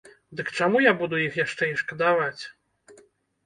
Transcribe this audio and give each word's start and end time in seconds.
Дык 0.39 0.47
чаму 0.59 0.81
я 0.85 0.93
буду 1.03 1.21
іх 1.27 1.39
яшчэ 1.43 1.71
і 1.75 1.77
шкадаваць? 1.85 2.43